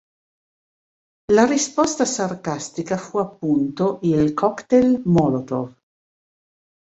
La 1.31 1.45
risposta 1.45 2.05
sarcastica 2.05 2.97
fu 2.97 3.19
appunto 3.19 3.99
il 4.01 4.33
"cocktail 4.33 4.99
Molotov". 5.05 5.75